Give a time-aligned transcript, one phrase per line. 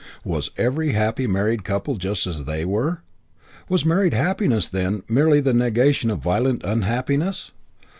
[0.23, 3.03] Was every happy married couple just what they were?
[3.69, 7.51] Was married happiness, then, merely the negation of violent unhappiness?